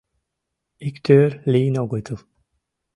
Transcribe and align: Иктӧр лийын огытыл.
Иктӧр 0.87 1.29
лийын 1.51 1.75
огытыл. 1.83 2.19